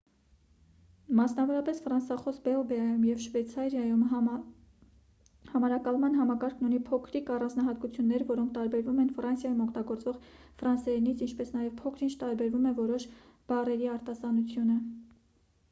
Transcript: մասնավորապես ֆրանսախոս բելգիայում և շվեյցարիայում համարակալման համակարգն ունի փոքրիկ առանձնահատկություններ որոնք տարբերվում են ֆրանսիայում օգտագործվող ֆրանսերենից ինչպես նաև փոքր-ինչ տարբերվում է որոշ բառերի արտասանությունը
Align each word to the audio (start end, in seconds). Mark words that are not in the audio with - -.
մասնավորապես 1.17 1.79
ֆրանսախոս 1.87 2.37
բելգիայում 2.45 3.01
և 3.07 3.19
շվեյցարիայում 3.25 4.05
համարակալման 5.51 6.17
համակարգն 6.21 6.67
ունի 6.69 6.79
փոքրիկ 6.87 7.29
առանձնահատկություններ 7.35 8.25
որոնք 8.31 8.55
տարբերվում 8.57 9.01
են 9.03 9.11
ֆրանսիայում 9.19 9.61
օգտագործվող 9.67 10.17
ֆրանսերենից 10.63 11.21
ինչպես 11.27 11.53
նաև 11.59 11.75
փոքր-ինչ 11.83 12.13
տարբերվում 12.25 12.65
է 12.71 12.73
որոշ 12.81 13.05
բառերի 13.53 13.93
արտասանությունը 13.97 14.79